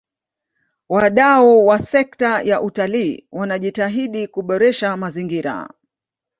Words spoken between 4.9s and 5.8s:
mazingira